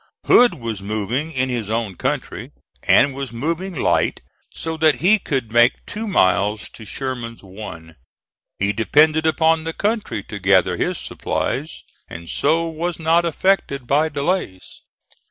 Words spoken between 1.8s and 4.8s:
country, and was moving light so